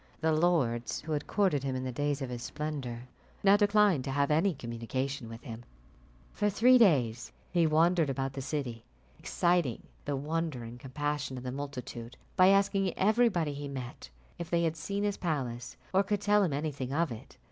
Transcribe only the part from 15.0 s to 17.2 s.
his palace, or could tell him anything of